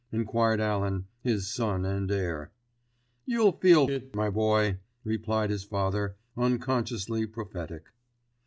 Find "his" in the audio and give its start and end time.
1.21-1.45, 5.51-5.63